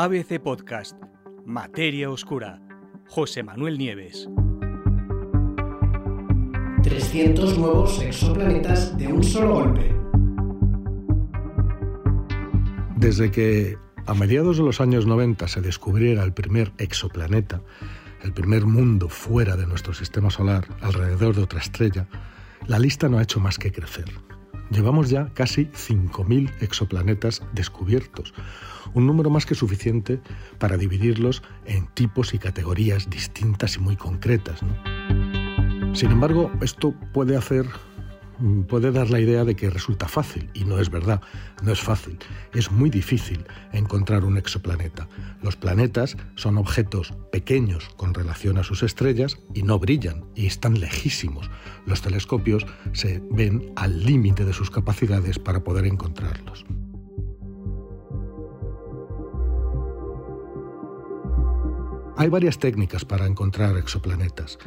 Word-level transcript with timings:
ABC 0.00 0.38
Podcast, 0.38 0.96
Materia 1.44 2.08
Oscura, 2.08 2.60
José 3.08 3.42
Manuel 3.42 3.78
Nieves. 3.78 4.28
300 6.84 7.58
nuevos 7.58 8.00
exoplanetas 8.00 8.96
de 8.96 9.08
un 9.08 9.24
solo 9.24 9.54
golpe. 9.54 9.92
Desde 12.94 13.32
que 13.32 13.76
a 14.06 14.14
mediados 14.14 14.58
de 14.58 14.62
los 14.62 14.80
años 14.80 15.04
90 15.04 15.48
se 15.48 15.62
descubriera 15.62 16.22
el 16.22 16.32
primer 16.32 16.72
exoplaneta, 16.78 17.60
el 18.22 18.32
primer 18.32 18.66
mundo 18.66 19.08
fuera 19.08 19.56
de 19.56 19.66
nuestro 19.66 19.94
sistema 19.94 20.30
solar, 20.30 20.68
alrededor 20.80 21.34
de 21.34 21.42
otra 21.42 21.58
estrella, 21.58 22.06
la 22.68 22.78
lista 22.78 23.08
no 23.08 23.18
ha 23.18 23.22
hecho 23.24 23.40
más 23.40 23.58
que 23.58 23.72
crecer. 23.72 24.04
Llevamos 24.70 25.08
ya 25.08 25.32
casi 25.34 25.66
5.000 25.66 26.50
exoplanetas 26.60 27.42
descubiertos, 27.52 28.34
un 28.94 29.06
número 29.06 29.30
más 29.30 29.46
que 29.46 29.54
suficiente 29.54 30.20
para 30.58 30.76
dividirlos 30.76 31.42
en 31.64 31.86
tipos 31.94 32.34
y 32.34 32.38
categorías 32.38 33.08
distintas 33.08 33.76
y 33.76 33.80
muy 33.80 33.96
concretas. 33.96 34.60
Sin 35.94 36.10
embargo, 36.10 36.50
esto 36.60 36.94
puede 37.12 37.36
hacer 37.36 37.66
puede 38.68 38.92
dar 38.92 39.10
la 39.10 39.20
idea 39.20 39.44
de 39.44 39.56
que 39.56 39.70
resulta 39.70 40.08
fácil, 40.08 40.50
y 40.54 40.64
no 40.64 40.78
es 40.78 40.90
verdad, 40.90 41.20
no 41.62 41.72
es 41.72 41.80
fácil. 41.80 42.18
Es 42.52 42.70
muy 42.70 42.90
difícil 42.90 43.44
encontrar 43.72 44.24
un 44.24 44.36
exoplaneta. 44.36 45.08
Los 45.42 45.56
planetas 45.56 46.16
son 46.36 46.58
objetos 46.58 47.14
pequeños 47.32 47.88
con 47.96 48.14
relación 48.14 48.58
a 48.58 48.64
sus 48.64 48.82
estrellas 48.82 49.38
y 49.54 49.62
no 49.62 49.78
brillan, 49.78 50.24
y 50.34 50.46
están 50.46 50.80
lejísimos. 50.80 51.50
Los 51.86 52.02
telescopios 52.02 52.66
se 52.92 53.22
ven 53.30 53.72
al 53.76 54.04
límite 54.04 54.44
de 54.44 54.52
sus 54.52 54.70
capacidades 54.70 55.38
para 55.38 55.64
poder 55.64 55.86
encontrarlos. 55.86 56.64
Hay 62.18 62.30
varias 62.30 62.58
técnicas 62.58 63.04
para 63.04 63.26
encontrar 63.26 63.76
exoplanetas. 63.76 64.58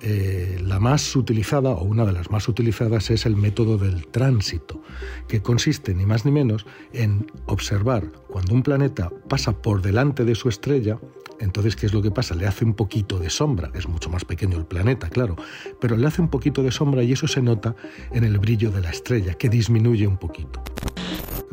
Eh, 0.00 0.60
la 0.62 0.78
más 0.78 1.16
utilizada 1.16 1.70
o 1.70 1.82
una 1.82 2.06
de 2.06 2.12
las 2.12 2.30
más 2.30 2.46
utilizadas 2.46 3.10
es 3.10 3.26
el 3.26 3.34
método 3.34 3.78
del 3.78 4.06
tránsito, 4.06 4.80
que 5.26 5.42
consiste 5.42 5.92
ni 5.92 6.06
más 6.06 6.24
ni 6.24 6.30
menos 6.30 6.66
en 6.92 7.26
observar 7.46 8.12
cuando 8.28 8.54
un 8.54 8.62
planeta 8.62 9.10
pasa 9.28 9.60
por 9.60 9.82
delante 9.82 10.24
de 10.24 10.36
su 10.36 10.48
estrella, 10.48 11.00
entonces 11.40 11.74
¿qué 11.74 11.86
es 11.86 11.92
lo 11.92 12.00
que 12.00 12.12
pasa? 12.12 12.36
Le 12.36 12.46
hace 12.46 12.64
un 12.64 12.74
poquito 12.74 13.18
de 13.18 13.28
sombra, 13.28 13.72
es 13.74 13.88
mucho 13.88 14.08
más 14.08 14.24
pequeño 14.24 14.56
el 14.56 14.66
planeta, 14.66 15.08
claro, 15.08 15.34
pero 15.80 15.96
le 15.96 16.06
hace 16.06 16.22
un 16.22 16.28
poquito 16.28 16.62
de 16.62 16.70
sombra 16.70 17.02
y 17.02 17.10
eso 17.10 17.26
se 17.26 17.42
nota 17.42 17.74
en 18.12 18.22
el 18.22 18.38
brillo 18.38 18.70
de 18.70 18.82
la 18.82 18.90
estrella, 18.90 19.34
que 19.34 19.48
disminuye 19.48 20.06
un 20.06 20.16
poquito 20.16 20.62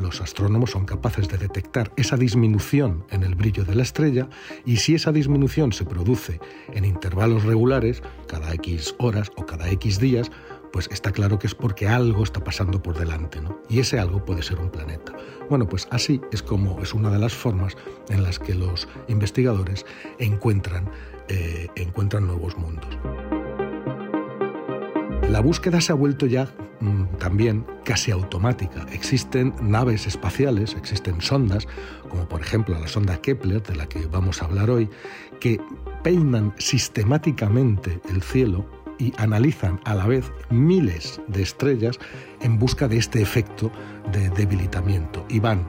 los 0.08 0.22
astrónomos 0.22 0.70
son 0.70 0.86
capaces 0.86 1.28
de 1.28 1.36
detectar 1.36 1.92
esa 1.96 2.16
disminución 2.16 3.04
en 3.10 3.24
el 3.24 3.34
brillo 3.34 3.66
de 3.66 3.74
la 3.74 3.82
estrella 3.82 4.30
y 4.64 4.78
si 4.78 4.94
esa 4.94 5.12
disminución 5.12 5.70
se 5.74 5.84
produce 5.84 6.40
en 6.72 6.86
intervalos 6.86 7.44
regulares, 7.44 8.02
cada 8.26 8.54
X 8.54 8.94
horas 8.98 9.30
o 9.36 9.44
cada 9.44 9.68
X 9.68 10.00
días, 10.00 10.30
pues 10.72 10.88
está 10.90 11.12
claro 11.12 11.38
que 11.38 11.46
es 11.46 11.54
porque 11.54 11.88
algo 11.88 12.24
está 12.24 12.42
pasando 12.42 12.82
por 12.82 12.98
delante, 12.98 13.42
¿no? 13.42 13.60
Y 13.68 13.80
ese 13.80 13.98
algo 13.98 14.24
puede 14.24 14.42
ser 14.42 14.58
un 14.60 14.70
planeta. 14.70 15.12
Bueno, 15.50 15.68
pues 15.68 15.86
así 15.90 16.22
es 16.32 16.42
como 16.42 16.80
es 16.80 16.94
una 16.94 17.10
de 17.10 17.18
las 17.18 17.34
formas 17.34 17.76
en 18.08 18.22
las 18.22 18.38
que 18.38 18.54
los 18.54 18.88
investigadores 19.08 19.84
encuentran, 20.18 20.90
eh, 21.28 21.68
encuentran 21.76 22.26
nuevos 22.26 22.56
mundos. 22.56 22.96
La 25.28 25.40
búsqueda 25.40 25.82
se 25.82 25.92
ha 25.92 25.94
vuelto 25.94 26.24
ya 26.24 26.48
mm, 26.80 27.18
también 27.18 27.66
casi 27.84 28.10
automática. 28.10 28.86
Existen 28.92 29.54
naves 29.60 30.06
espaciales, 30.06 30.74
existen 30.74 31.20
sondas, 31.20 31.68
como 32.08 32.26
por 32.26 32.40
ejemplo 32.40 32.78
la 32.78 32.88
sonda 32.88 33.20
Kepler, 33.20 33.62
de 33.62 33.76
la 33.76 33.86
que 33.86 34.06
vamos 34.06 34.40
a 34.40 34.46
hablar 34.46 34.70
hoy, 34.70 34.88
que 35.38 35.60
peinan 36.02 36.54
sistemáticamente 36.56 38.00
el 38.10 38.22
cielo 38.22 38.64
y 38.98 39.12
analizan 39.18 39.80
a 39.84 39.94
la 39.94 40.06
vez 40.06 40.32
miles 40.48 41.20
de 41.28 41.42
estrellas 41.42 41.98
en 42.40 42.58
busca 42.58 42.88
de 42.88 42.96
este 42.96 43.20
efecto 43.20 43.70
de 44.12 44.30
debilitamiento. 44.30 45.26
Y 45.28 45.40
van, 45.40 45.66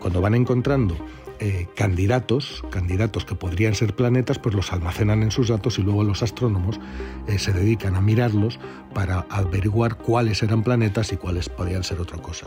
cuando 0.00 0.22
van 0.22 0.34
encontrando 0.34 0.96
eh, 1.40 1.68
candidatos, 1.74 2.64
candidatos 2.70 3.24
que 3.24 3.34
podrían 3.34 3.74
ser 3.74 3.94
planetas, 3.94 4.38
pues 4.38 4.54
los 4.54 4.72
almacenan 4.72 5.22
en 5.22 5.30
sus 5.30 5.48
datos 5.48 5.78
y 5.78 5.82
luego 5.82 6.04
los 6.04 6.22
astrónomos 6.22 6.80
eh, 7.26 7.38
se 7.38 7.52
dedican 7.52 7.94
a 7.94 8.00
mirarlos 8.00 8.58
para 8.94 9.26
averiguar 9.30 9.96
cuáles 9.96 10.42
eran 10.42 10.62
planetas 10.62 11.12
y 11.12 11.16
cuáles 11.16 11.48
podían 11.48 11.84
ser 11.84 12.00
otra 12.00 12.18
cosa. 12.18 12.46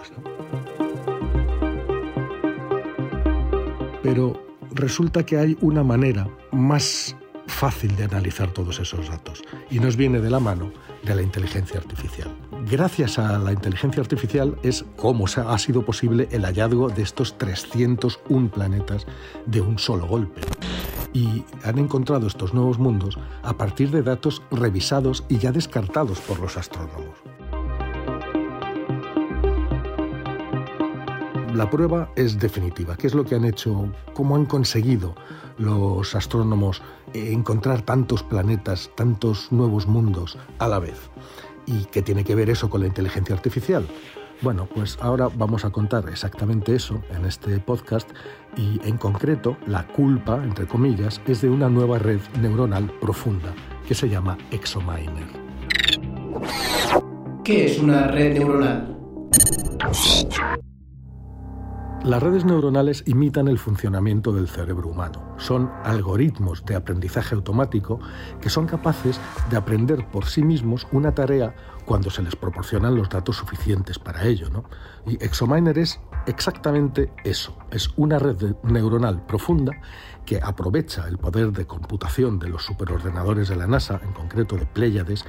Pero 4.03 4.41
resulta 4.71 5.25
que 5.25 5.37
hay 5.37 5.57
una 5.61 5.83
manera 5.83 6.27
más 6.51 7.15
fácil 7.49 7.95
de 7.95 8.05
analizar 8.05 8.51
todos 8.51 8.79
esos 8.79 9.09
datos 9.09 9.43
y 9.69 9.79
nos 9.79 9.97
viene 9.97 10.19
de 10.19 10.29
la 10.29 10.39
mano 10.39 10.71
de 11.03 11.15
la 11.15 11.21
inteligencia 11.21 11.79
artificial. 11.79 12.29
Gracias 12.69 13.19
a 13.19 13.37
la 13.39 13.51
inteligencia 13.51 14.01
artificial 14.01 14.57
es 14.63 14.85
cómo 14.95 15.25
ha 15.25 15.57
sido 15.57 15.83
posible 15.83 16.27
el 16.31 16.45
hallazgo 16.45 16.89
de 16.89 17.01
estos 17.01 17.37
301 17.37 18.49
planetas 18.49 19.05
de 19.45 19.61
un 19.61 19.79
solo 19.79 20.07
golpe. 20.07 20.41
Y 21.13 21.43
han 21.63 21.79
encontrado 21.79 22.27
estos 22.27 22.53
nuevos 22.53 22.77
mundos 22.77 23.17
a 23.41 23.53
partir 23.57 23.89
de 23.89 24.03
datos 24.03 24.43
revisados 24.51 25.23
y 25.27 25.39
ya 25.39 25.51
descartados 25.51 26.19
por 26.19 26.39
los 26.39 26.55
astrónomos. 26.57 27.15
La 31.59 31.69
prueba 31.69 32.09
es 32.15 32.39
definitiva. 32.39 32.95
¿Qué 32.95 33.07
es 33.07 33.13
lo 33.13 33.25
que 33.25 33.35
han 33.35 33.43
hecho? 33.43 33.91
¿Cómo 34.13 34.37
han 34.37 34.45
conseguido 34.45 35.13
los 35.57 36.15
astrónomos 36.15 36.81
encontrar 37.13 37.81
tantos 37.81 38.23
planetas, 38.23 38.89
tantos 38.95 39.51
nuevos 39.51 39.85
mundos 39.85 40.37
a 40.57 40.69
la 40.69 40.79
vez? 40.79 41.09
¿Y 41.65 41.83
qué 41.91 42.01
tiene 42.01 42.23
que 42.23 42.33
ver 42.33 42.49
eso 42.49 42.69
con 42.69 42.79
la 42.79 42.87
inteligencia 42.87 43.35
artificial? 43.35 43.85
Bueno, 44.41 44.69
pues 44.73 44.97
ahora 45.01 45.27
vamos 45.35 45.65
a 45.65 45.69
contar 45.69 46.07
exactamente 46.07 46.73
eso 46.75 47.03
en 47.09 47.25
este 47.25 47.59
podcast 47.59 48.09
y 48.55 48.79
en 48.87 48.97
concreto 48.97 49.57
la 49.67 49.85
culpa, 49.85 50.41
entre 50.41 50.65
comillas, 50.65 51.19
es 51.27 51.41
de 51.41 51.49
una 51.49 51.67
nueva 51.67 51.99
red 51.99 52.21
neuronal 52.39 52.89
profunda 53.01 53.53
que 53.85 53.95
se 53.95 54.07
llama 54.07 54.37
ExoMiner. 54.51 55.27
¿Qué 57.43 57.65
es 57.65 57.79
una 57.79 58.07
red 58.07 58.37
neuronal? 58.37 58.97
Las 62.03 62.23
redes 62.23 62.45
neuronales 62.45 63.03
imitan 63.07 63.49
el 63.49 63.59
funcionamiento 63.59 64.31
del 64.31 64.47
cerebro 64.47 64.87
humano. 64.87 65.35
Son 65.37 65.69
algoritmos 65.83 66.63
de 66.63 66.77
aprendizaje 66.77 67.35
automático 67.35 67.99
que 68.39 68.49
son 68.49 68.67
capaces 68.67 69.19
de 69.49 69.57
aprender 69.57 70.07
por 70.09 70.25
sí 70.25 70.41
mismos 70.41 70.87
una 70.93 71.13
tarea 71.13 71.53
cuando 71.85 72.09
se 72.09 72.21
les 72.21 72.37
proporcionan 72.37 72.95
los 72.95 73.09
datos 73.09 73.35
suficientes 73.35 73.99
para 73.99 74.23
ello. 74.23 74.47
Y 75.05 75.21
ExoMiner 75.21 75.77
es 75.77 75.99
exactamente 76.25 77.11
eso. 77.25 77.57
Es 77.69 77.89
una 77.97 78.17
red 78.17 78.55
neuronal 78.63 79.25
profunda 79.25 79.73
que 80.25 80.39
aprovecha 80.41 81.05
el 81.05 81.17
poder 81.17 81.51
de 81.51 81.67
computación 81.67 82.39
de 82.39 82.47
los 82.47 82.63
superordenadores 82.63 83.49
de 83.49 83.57
la 83.57 83.67
NASA, 83.67 83.99
en 84.01 84.13
concreto 84.13 84.55
de 84.55 84.65
Pleiades, 84.65 85.25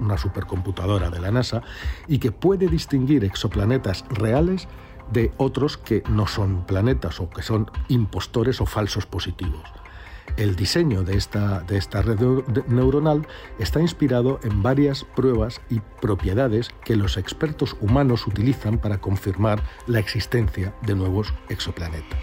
una 0.00 0.18
supercomputadora 0.18 1.10
de 1.10 1.20
la 1.20 1.30
NASA, 1.30 1.62
y 2.08 2.18
que 2.18 2.32
puede 2.32 2.66
distinguir 2.66 3.24
exoplanetas 3.24 4.04
reales 4.08 4.66
de 5.10 5.32
otros 5.36 5.76
que 5.76 6.02
no 6.08 6.26
son 6.26 6.66
planetas 6.66 7.20
o 7.20 7.30
que 7.30 7.42
son 7.42 7.70
impostores 7.88 8.60
o 8.60 8.66
falsos 8.66 9.06
positivos. 9.06 9.62
El 10.36 10.54
diseño 10.54 11.02
de 11.02 11.16
esta, 11.16 11.60
de 11.60 11.78
esta 11.78 12.02
red 12.02 12.18
neuronal 12.68 13.26
está 13.58 13.80
inspirado 13.80 14.38
en 14.42 14.62
varias 14.62 15.04
pruebas 15.04 15.62
y 15.70 15.80
propiedades 16.00 16.70
que 16.84 16.96
los 16.96 17.16
expertos 17.16 17.76
humanos 17.80 18.26
utilizan 18.26 18.78
para 18.78 18.98
confirmar 18.98 19.62
la 19.86 19.98
existencia 19.98 20.74
de 20.82 20.94
nuevos 20.94 21.32
exoplanetas. 21.48 22.18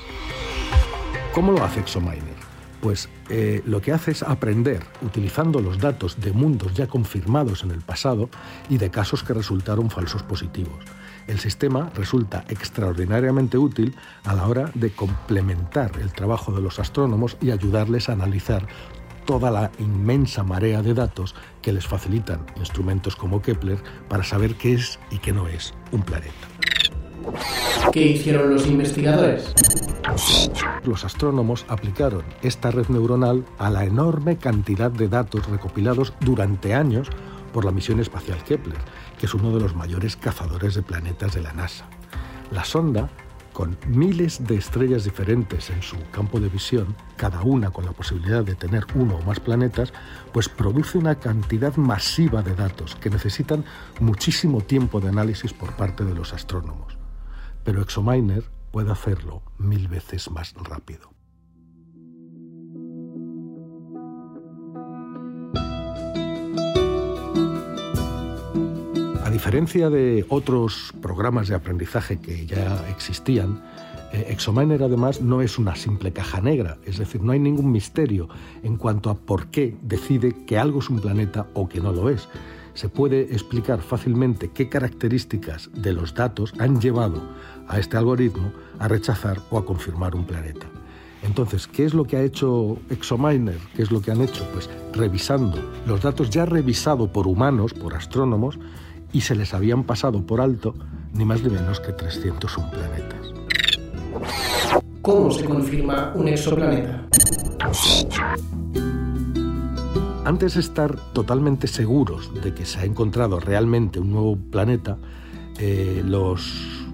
¿Cómo 1.34 1.54
lo 1.54 1.64
hace 1.64 1.80
ExoMiner? 1.80 2.54
Pues 2.82 3.10
eh, 3.30 3.64
lo 3.66 3.82
que 3.82 3.94
hace 3.94 4.12
es 4.12 4.22
aprender 4.22 4.84
utilizando 5.02 5.62
los 5.62 5.80
datos 5.80 6.20
de 6.20 6.34
mundos 6.34 6.74
ya 6.76 6.86
confirmados 6.86 7.64
en 7.64 7.72
el 7.72 7.82
pasado 7.82 8.30
y 8.70 8.78
de 8.78 8.92
casos 8.92 9.24
que 9.24 9.34
resultaron 9.34 9.90
falsos 9.90 10.22
positivos 10.22 10.86
el 11.28 11.40
sistema 11.40 11.92
resulta 11.96 12.46
extraordinariamente 12.50 13.58
útil 13.58 13.96
a 14.24 14.34
la 14.34 14.48
hora 14.48 14.72
de 14.74 14.92
complementar 14.92 15.92
el 16.02 16.14
trabajo 16.14 16.52
de 16.52 16.62
los 16.62 16.80
astrónomos 16.80 17.38
y 17.42 17.52
ayudarles 17.52 18.10
a 18.10 18.14
analizar 18.14 18.68
toda 19.26 19.52
la 19.52 19.72
inmensa 19.80 20.44
marea 20.44 20.82
de 20.82 20.94
datos 20.94 21.36
que 21.62 21.72
les 21.72 21.88
facilitan 21.88 22.46
instrumentos 22.58 23.16
como 23.16 23.42
Kepler 23.42 23.80
para 24.10 24.24
saber 24.24 24.56
qué 24.56 24.74
es 24.74 25.00
y 25.12 25.18
qué 25.20 25.32
no 25.32 25.48
es 25.48 25.74
un 25.92 26.02
planeta. 26.02 26.48
¿Qué 27.92 28.02
hicieron 28.02 28.54
los 28.54 28.68
investigadores? 28.68 29.54
Los 30.84 31.06
astrónomos 31.06 31.66
aplicaron 31.70 32.24
esta 32.42 32.72
red 32.72 32.88
neuronal 32.90 33.46
a 33.58 33.70
la 33.70 33.86
enorme 33.86 34.38
cantidad 34.38 34.92
de 34.92 35.08
datos 35.08 35.48
recopilados 35.48 36.14
durante 36.20 36.74
años 36.74 37.10
por 37.54 37.64
la 37.64 37.72
misión 37.72 38.02
espacial 38.02 38.44
Kepler, 38.44 38.78
que 39.18 39.28
es 39.28 39.34
uno 39.34 39.54
de 39.54 39.62
los 39.62 39.76
mayores 39.76 40.18
cazadores 40.18 40.76
de 40.76 40.82
planetas 40.82 41.34
de 41.34 41.42
la 41.42 41.54
NASA. 41.54 41.86
La 42.52 42.66
sonda 42.66 43.10
con 43.54 43.78
miles 43.88 44.46
de 44.46 44.56
estrellas 44.56 45.06
diferentes 45.06 45.70
en 45.70 45.82
su 45.82 45.96
campo 46.12 46.40
de 46.40 46.50
visión, 46.50 46.96
cada 47.16 47.44
una 47.44 47.70
con 47.70 47.86
la 47.86 47.92
posibilidad 47.92 48.44
de 48.44 48.56
tener 48.56 48.86
uno 48.96 49.18
o 49.18 49.22
más 49.22 49.40
planetas, 49.40 49.94
pues 50.34 50.50
produce 50.50 50.98
una 50.98 51.16
cantidad 51.16 51.76
masiva 51.78 52.42
de 52.42 52.56
datos 52.56 52.96
que 52.96 53.12
necesitan 53.12 53.64
muchísimo 54.00 54.62
tiempo 54.62 55.00
de 55.00 55.10
análisis 55.10 55.54
por 55.54 55.76
parte 55.76 56.04
de 56.04 56.16
los 56.16 56.34
astrónomos. 56.34 56.98
Pero 57.64 57.82
ExoMiner 57.82 58.44
puede 58.72 58.92
hacerlo 58.92 59.44
mil 59.60 59.88
veces 59.88 60.30
más 60.32 60.54
rápido. 60.56 61.13
Diferencia 69.34 69.90
de 69.90 70.26
otros 70.30 70.94
programas 71.02 71.48
de 71.48 71.56
aprendizaje 71.56 72.20
que 72.20 72.46
ya 72.46 72.88
existían, 72.90 73.64
eh, 74.12 74.28
ExoMiner 74.30 74.84
además 74.84 75.22
no 75.22 75.42
es 75.42 75.58
una 75.58 75.76
simple 75.76 76.14
caja 76.14 76.40
negra, 76.40 76.78
es 76.86 77.00
decir, 77.00 77.24
no 77.24 77.32
hay 77.32 77.40
ningún 77.40 77.72
misterio 77.72 78.30
en 78.62 78.78
cuanto 78.78 79.10
a 79.10 79.16
por 79.16 79.48
qué 79.48 79.76
decide 79.82 80.46
que 80.46 80.60
algo 80.60 80.80
es 80.80 80.90
un 80.92 81.00
planeta 81.00 81.48
o 81.56 81.68
que 81.68 81.82
no 81.82 81.92
lo 81.92 82.10
es. 82.10 82.30
Se 82.76 82.90
puede 82.90 83.22
explicar 83.34 83.82
fácilmente 83.82 84.52
qué 84.52 84.70
características 84.70 85.72
de 85.74 85.94
los 85.94 86.14
datos 86.14 86.54
han 86.60 86.80
llevado 86.80 87.20
a 87.68 87.80
este 87.80 87.98
algoritmo 87.98 88.52
a 88.78 88.88
rechazar 88.88 89.40
o 89.50 89.58
a 89.58 89.66
confirmar 89.66 90.16
un 90.16 90.26
planeta. 90.26 90.68
Entonces, 91.24 91.68
¿qué 91.68 91.86
es 91.86 91.96
lo 91.96 92.04
que 92.04 92.18
ha 92.18 92.22
hecho 92.22 92.78
ExoMiner? 92.92 93.58
¿Qué 93.76 93.82
es 93.82 93.92
lo 93.92 94.00
que 94.02 94.12
han 94.12 94.22
hecho? 94.22 94.46
Pues 94.54 94.70
revisando 94.94 95.58
los 95.88 96.02
datos 96.04 96.30
ya 96.30 96.46
revisados 96.46 97.10
por 97.10 97.26
humanos, 97.26 97.74
por 97.74 97.96
astrónomos, 97.96 98.60
y 99.14 99.22
se 99.22 99.36
les 99.36 99.54
habían 99.54 99.84
pasado 99.84 100.26
por 100.26 100.42
alto 100.42 100.74
ni 101.14 101.24
más 101.24 101.42
ni 101.44 101.50
menos 101.50 101.80
que 101.80 101.94
301 101.94 102.72
planetas. 102.72 103.34
¿Cómo 105.02 105.32
se 105.32 105.46
confirma 105.46 106.12
un 106.16 106.28
exoplaneta? 106.28 107.08
Antes 110.26 110.56
de 110.56 110.62
estar 110.62 110.96
totalmente 111.14 111.68
seguros 111.68 112.32
de 112.42 112.54
que 112.54 112.66
se 112.66 112.80
ha 112.80 112.86
encontrado 112.86 113.40
realmente 113.40 114.00
un 114.00 114.12
nuevo 114.12 114.38
planeta, 114.38 114.98
eh, 115.60 116.02
los, 116.06 116.88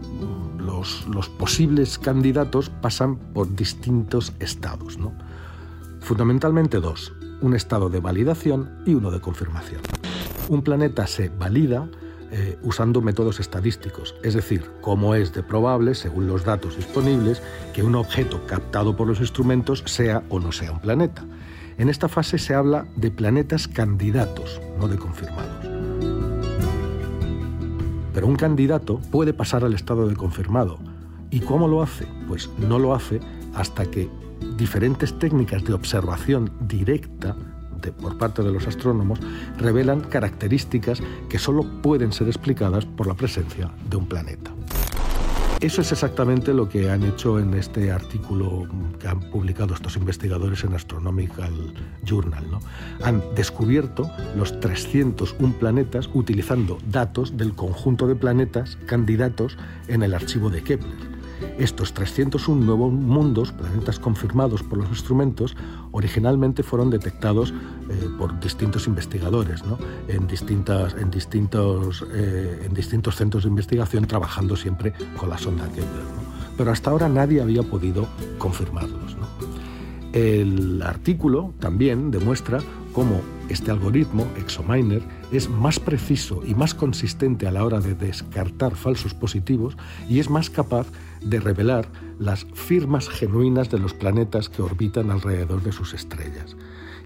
los, 0.58 1.08
los, 1.08 1.30
posibles 1.30 2.00
candidatos 2.00 2.70
pasan 2.70 3.18
por 3.34 3.56
distintos 3.56 4.34
estados. 4.40 4.98
¿no? 4.98 5.14
Fundamentalmente 6.02 6.80
dos, 6.80 7.14
un 7.42 7.56
estado 7.56 7.90
de 7.90 8.00
validación 8.00 8.82
y 8.86 8.96
uno 8.96 9.12
de 9.12 9.22
confirmación. 9.22 9.82
Un 10.50 10.64
planeta 10.64 11.06
se 11.06 11.30
valida 11.30 11.88
eh, 12.32 12.58
usando 12.62 13.02
métodos 13.02 13.40
estadísticos, 13.40 14.16
es 14.24 14.36
decir, 14.36 14.64
cómo 14.82 15.16
es 15.16 15.34
de 15.34 15.42
probable, 15.42 15.96
según 15.96 16.28
los 16.28 16.46
datos 16.46 16.76
disponibles, 16.76 17.42
que 17.74 17.84
un 17.84 17.96
objeto 17.96 18.46
captado 18.46 18.96
por 18.96 19.08
los 19.08 19.20
instrumentos 19.20 19.84
sea 19.88 20.24
o 20.30 20.40
no 20.40 20.52
sea 20.52 20.72
un 20.72 20.80
planeta. 20.80 21.26
En 21.80 21.90
esta 21.90 22.08
fase 22.08 22.38
se 22.38 22.54
habla 22.54 22.86
de 22.96 23.10
planetas 23.10 23.68
candidatos, 23.68 24.62
no 24.80 24.88
de 24.88 24.98
confirmados. 24.98 25.66
Pero 28.14 28.28
un 28.28 28.36
candidato 28.36 29.00
puede 29.12 29.34
pasar 29.34 29.64
al 29.64 29.74
estado 29.74 30.08
de 30.08 30.16
confirmado. 30.16 30.78
¿Y 31.32 31.40
cómo 31.40 31.68
lo 31.68 31.82
hace? 31.82 32.06
Pues 32.28 32.50
no 32.58 32.80
lo 32.80 32.94
hace 32.94 33.22
hasta 33.56 33.86
que 33.86 34.10
diferentes 34.58 35.18
técnicas 35.18 35.64
de 35.64 35.74
observación 35.74 36.52
directa 36.60 37.36
por 37.80 38.18
parte 38.18 38.44
de 38.44 38.52
los 38.52 38.68
astrónomos 38.68 39.20
revelan 39.58 40.02
características 40.02 41.02
que 41.30 41.40
solo 41.40 41.64
pueden 41.82 42.12
ser 42.12 42.28
explicadas 42.28 42.86
por 42.86 43.08
la 43.08 43.16
presencia 43.16 43.72
de 43.90 43.98
un 43.98 44.08
planeta. 44.08 44.52
Eso 45.62 45.82
es 45.82 45.92
exactamente 45.92 46.54
lo 46.54 46.70
que 46.70 46.90
han 46.90 47.04
hecho 47.04 47.38
en 47.38 47.54
este 47.54 47.92
artículo 47.92 48.66
que 48.98 49.10
han 49.10 49.20
publicado 49.30 49.74
estos 49.74 49.98
investigadores 49.98 50.64
en 50.64 50.74
Astronomical 50.74 51.74
Journal. 52.06 52.46
Han 53.04 53.22
descubierto 53.36 54.10
los 54.38 54.58
301 54.62 55.56
planetas 55.60 56.10
utilizando 56.14 56.78
datos 56.90 57.36
del 57.36 57.56
conjunto 57.56 58.08
de 58.08 58.16
planetas 58.16 58.78
candidatos 58.86 59.58
en 59.90 60.02
el 60.02 60.14
archivo 60.14 60.50
de 60.50 60.64
Kepler. 60.64 61.19
Estos 61.58 61.94
301 61.94 62.66
nuevos 62.66 62.92
mundos, 62.92 63.52
planetas 63.52 64.00
confirmados 64.00 64.64
por 64.64 64.78
los 64.80 64.90
instrumentos, 64.90 65.56
originalmente 65.92 66.64
fueron 66.64 66.90
detectados 66.90 67.52
eh, 67.90 68.10
por 68.18 68.40
distintos 68.40 68.88
investigadores 68.88 69.62
en, 70.08 70.28
distintas, 70.28 70.96
en, 70.96 71.12
distintos, 71.12 72.06
eh, 72.14 72.64
en 72.66 72.74
distintos 72.74 73.16
centros 73.16 73.44
de 73.44 73.50
investigación, 73.50 74.06
trabajando 74.06 74.56
siempre 74.56 74.94
con 75.18 75.30
la 75.30 75.38
sonda 75.38 75.66
Kepler. 75.68 76.06
Pero 76.58 76.72
hasta 76.72 76.90
ahora 76.90 77.10
nadie 77.10 77.42
había 77.42 77.64
podido 77.64 78.08
confirmarlos. 78.38 79.16
El 80.14 80.82
artículo 80.82 81.54
también 81.60 82.10
demuestra 82.10 82.60
cómo 82.94 83.22
este 83.50 83.72
algoritmo, 83.72 84.28
ExoMiner, 84.38 85.02
es 85.32 85.50
más 85.50 85.80
preciso 85.80 86.42
y 86.46 86.56
más 86.56 86.74
consistente 86.74 87.48
a 87.48 87.52
la 87.52 87.66
hora 87.66 87.80
de 87.80 87.96
descartar 87.96 88.76
falsos 88.76 89.14
positivos 89.14 89.76
y 90.08 90.20
es 90.20 90.30
más 90.30 90.50
capaz 90.50 90.88
de 91.22 91.40
revelar 91.40 91.88
las 92.20 92.46
firmas 92.54 93.10
genuinas 93.10 93.70
de 93.70 93.80
los 93.80 93.94
planetas 93.94 94.50
que 94.50 94.62
orbitan 94.62 95.12
alrededor 95.12 95.64
de 95.64 95.72
sus 95.72 95.94
estrellas. 95.94 96.56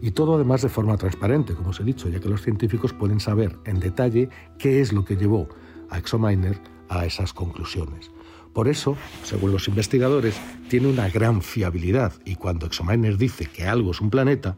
Y 0.02 0.12
todo 0.12 0.36
además 0.36 0.62
de 0.62 0.70
forma 0.70 0.98
transparente, 0.98 1.54
como 1.54 1.70
os 1.70 1.80
he 1.80 1.84
dicho, 1.84 2.10
ya 2.10 2.20
que 2.20 2.30
los 2.30 2.42
científicos 2.42 2.94
pueden 2.94 3.20
saber 3.20 3.58
en 3.66 3.80
detalle 3.80 4.30
qué 4.60 4.82
es 4.82 4.92
lo 4.92 5.06
que 5.06 5.16
llevó 5.16 5.48
a 5.90 5.98
ExoMiner 5.98 6.60
a 6.90 7.06
esas 7.06 7.34
conclusiones. 7.34 8.12
Por 8.54 8.68
eso, 8.68 8.96
según 9.24 9.52
los 9.52 9.68
investigadores, 9.68 10.40
tiene 10.70 10.88
una 10.88 11.10
gran 11.10 11.42
fiabilidad 11.42 12.14
y 12.24 12.36
cuando 12.36 12.68
ExoMiner 12.68 13.18
dice 13.18 13.46
que 13.46 13.66
algo 13.66 13.92
es 13.92 14.02
un 14.02 14.12
planeta, 14.12 14.56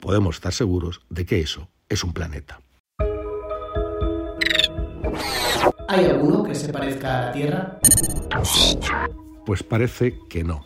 podemos 0.00 0.36
estar 0.36 0.52
seguros 0.52 1.02
de 1.08 1.26
que 1.26 1.40
eso 1.40 1.68
es 1.88 2.02
un 2.02 2.12
planeta. 2.12 2.60
¿Hay 5.88 6.04
alguno 6.06 6.44
que 6.44 6.54
se 6.54 6.72
parezca 6.72 7.18
a 7.18 7.26
la 7.26 7.32
Tierra? 7.32 7.78
Pues 9.44 9.62
parece 9.62 10.18
que 10.28 10.44
no. 10.44 10.64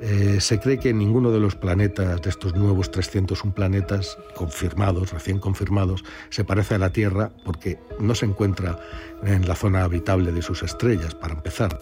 Eh, 0.00 0.40
se 0.40 0.60
cree 0.60 0.78
que 0.78 0.92
ninguno 0.92 1.30
de 1.30 1.40
los 1.40 1.56
planetas, 1.56 2.20
de 2.20 2.30
estos 2.30 2.54
nuevos 2.54 2.90
301 2.90 3.54
planetas 3.54 4.18
confirmados, 4.34 5.12
recién 5.12 5.38
confirmados, 5.38 6.04
se 6.30 6.44
parece 6.44 6.74
a 6.74 6.78
la 6.78 6.90
Tierra 6.90 7.30
porque 7.44 7.78
no 7.98 8.14
se 8.14 8.26
encuentra 8.26 8.78
en 9.22 9.48
la 9.48 9.54
zona 9.54 9.82
habitable 9.82 10.30
de 10.30 10.42
sus 10.42 10.62
estrellas, 10.62 11.14
para 11.14 11.34
empezar. 11.34 11.78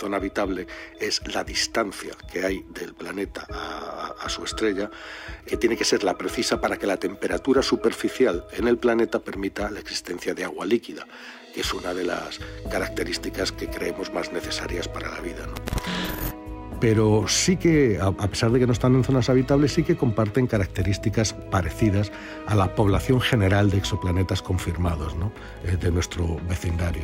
Zona 0.00 0.16
habitable 0.16 0.66
es 0.98 1.20
la 1.34 1.44
distancia 1.44 2.14
que 2.32 2.42
hay 2.42 2.64
del 2.70 2.94
planeta 2.94 3.46
a, 4.18 4.28
su 4.30 4.44
estrella, 4.44 4.90
que 5.44 5.58
tiene 5.58 5.76
que 5.76 5.84
ser 5.84 6.04
la 6.04 6.16
precisa 6.16 6.58
para 6.60 6.78
que 6.78 6.86
la 6.86 6.96
temperatura 6.96 7.62
superficial 7.62 8.46
en 8.52 8.66
el 8.66 8.78
planeta 8.78 9.18
permita 9.18 9.70
la 9.70 9.80
existencia 9.80 10.32
de 10.32 10.44
agua 10.44 10.64
líquida, 10.64 11.06
que 11.52 11.60
es 11.60 11.74
una 11.74 11.92
de 11.92 12.04
las 12.04 12.38
características 12.70 13.52
que 13.52 13.68
creemos 13.68 14.10
más 14.12 14.32
necesarias 14.32 14.88
para 14.88 15.10
la 15.10 15.20
vida. 15.20 15.46
Pero 16.80 17.26
sí 17.28 17.56
que, 17.56 17.98
a 18.00 18.28
pesar 18.28 18.50
de 18.50 18.58
que 18.58 18.66
no 18.66 18.72
están 18.72 18.94
en 18.94 19.04
zonas 19.04 19.28
habitables, 19.28 19.74
sí 19.74 19.82
que 19.82 19.96
comparten 19.96 20.46
características 20.46 21.34
parecidas 21.34 22.10
a 22.46 22.54
la 22.54 22.74
población 22.74 23.20
general 23.20 23.70
de 23.70 23.78
exoplanetas 23.78 24.42
confirmados 24.42 25.14
eh, 25.64 25.76
de 25.76 25.90
nuestro 25.90 26.38
vecindario. 26.48 27.02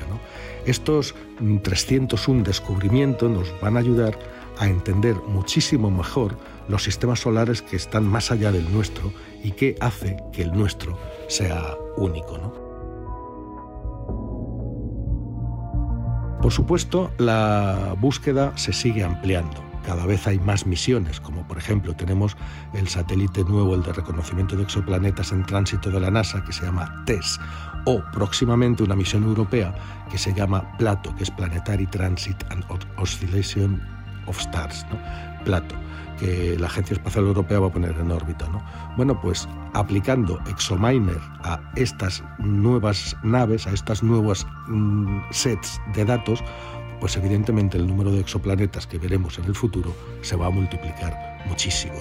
Estos 0.65 1.15
301 1.63 2.43
descubrimientos 2.43 3.31
nos 3.31 3.61
van 3.61 3.77
a 3.77 3.81
ayudar 3.81 4.19
a 4.59 4.67
entender 4.67 5.15
muchísimo 5.29 5.91
mejor 5.91 6.37
los 6.69 6.83
sistemas 6.83 7.21
solares 7.21 7.63
que 7.63 7.77
están 7.77 8.05
más 8.05 8.31
allá 8.33 8.51
del 8.51 8.73
nuestro 8.73 9.13
y 9.45 9.53
qué 9.53 9.77
hace 9.81 10.17
que 10.33 10.43
el 10.43 10.53
nuestro 10.53 10.99
sea 11.29 11.77
único. 11.97 12.66
Por 16.47 16.53
supuesto, 16.53 17.11
la 17.19 17.97
búsqueda 17.99 18.57
se 18.57 18.73
sigue 18.73 19.03
ampliando 19.03 19.65
cada 19.85 20.07
vez 20.07 20.29
hay 20.29 20.39
más 20.39 20.65
misiones, 20.65 21.19
como 21.19 21.45
por 21.49 21.59
ejemplo 21.59 21.97
tenemos 21.97 22.37
el 22.73 22.87
satélite 22.87 23.43
nuevo, 23.43 23.75
el 23.75 23.83
de 23.83 23.93
reconocimiento 23.93 24.55
de 24.57 24.63
exoplanetas 24.63 25.33
en 25.33 25.45
tránsito 25.45 25.91
de 25.91 25.99
la 25.99 26.09
NASA, 26.09 26.45
que 26.45 26.53
se 26.53 26.65
llama 26.65 27.03
TESS, 27.05 27.41
o 27.85 28.01
próximamente 28.13 28.85
una 28.85 28.95
misión 28.95 29.25
europea 29.25 29.75
que 30.09 30.19
se 30.19 30.33
llama 30.35 30.77
PLATO, 30.79 31.17
que 31.17 31.25
es 31.25 31.33
Planetary 31.33 31.89
Transit 31.89 32.37
and 32.51 32.65
Oscillation 32.97 33.83
of 34.27 34.39
Stars. 34.39 34.87
PLATO 35.47 35.75
que 36.19 36.57
la 36.59 36.67
Agencia 36.67 36.95
Espacial 36.95 37.25
Europea 37.25 37.61
va 37.61 37.69
a 37.69 37.73
poner 37.73 37.95
en 37.99 38.11
órbita. 38.11 38.49
¿no? 38.49 38.65
Bueno, 38.97 39.21
pues 39.21 39.49
aplicando 39.75 40.41
ExoMiner 40.49 41.21
a 41.43 41.61
estas 41.77 42.23
nuevas 42.39 43.17
naves, 43.23 43.67
a 43.67 43.73
estas 43.73 44.03
nuevas 44.03 44.47
mm, 44.69 45.21
sets 45.31 45.81
de 45.95 46.05
datos, 46.05 46.43
pues 47.01 47.17
evidentemente 47.17 47.77
el 47.77 47.87
número 47.87 48.11
de 48.11 48.21
exoplanetas 48.21 48.87
que 48.87 48.99
veremos 48.99 49.39
en 49.39 49.45
el 49.45 49.55
futuro 49.55 49.95
se 50.23 50.37
va 50.37 50.47
a 50.47 50.51
multiplicar 50.51 51.15
muchísimo. 51.47 51.95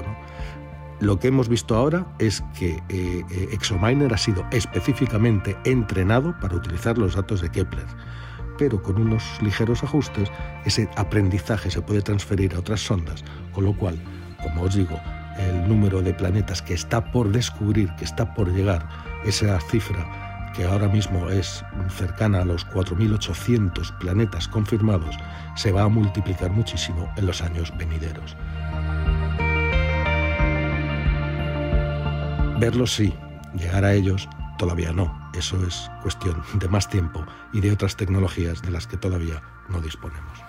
Lo 1.02 1.20
que 1.20 1.28
hemos 1.28 1.50
visto 1.50 1.76
ahora 1.76 2.08
es 2.20 2.42
que 2.58 2.82
eh, 2.88 3.24
eh, 3.30 3.50
ExoMiner 3.52 4.14
ha 4.14 4.18
sido 4.18 4.46
específicamente 4.52 5.58
entrenado 5.66 6.34
para 6.40 6.56
utilizar 6.56 6.98
los 6.98 7.16
datos 7.16 7.42
de 7.42 7.52
Kepler. 7.52 7.86
Pero 8.58 8.82
con 8.82 9.02
unos 9.02 9.24
ligeros 9.42 9.84
ajustes 9.84 10.32
ese 10.66 10.90
aprendizaje 10.96 11.70
se 11.70 11.82
puede 11.82 12.02
transferir 12.02 12.56
a 12.56 12.60
otras 12.60 12.82
sondas, 12.82 13.24
con 13.52 13.66
lo 13.66 13.76
cual, 13.76 13.98
como 14.42 14.64
os 14.64 14.76
digo, 14.76 15.00
el 15.38 15.68
número 15.68 16.02
de 16.02 16.14
planetas 16.14 16.62
que 16.62 16.74
está 16.74 17.12
por 17.12 17.32
descubrir, 17.32 17.94
que 17.98 18.06
está 18.06 18.34
por 18.34 18.52
llegar, 18.54 18.88
esa 19.26 19.60
cifra 19.60 20.52
que 20.56 20.64
ahora 20.64 20.88
mismo 20.88 21.30
es 21.30 21.66
cercana 21.90 22.42
a 22.42 22.46
los 22.46 22.66
4.800 22.68 23.98
planetas 23.98 24.48
confirmados, 24.48 25.16
se 25.56 25.72
va 25.72 25.84
a 25.84 25.90
multiplicar 25.90 26.50
muchísimo 26.50 27.12
en 27.18 27.26
los 27.26 27.42
años 27.42 27.74
venideros. 27.78 28.38
Verlos 32.58 32.94
sí, 32.94 33.14
llegar 33.54 33.84
a 33.84 33.94
ellos 33.94 34.30
todavía 34.58 34.94
no 34.94 35.25
eso 35.38 35.64
es 35.66 35.90
cuestión 36.02 36.44
de 36.54 36.68
más 36.68 36.90
tiempo 36.90 37.26
y 37.54 37.62
de 37.62 37.72
otras 37.72 37.96
tecnologías 37.96 38.62
de 38.62 38.72
las 38.72 38.88
que 38.88 38.98
todavía 38.98 39.42
no 39.70 39.82
disponemos. 39.82 40.40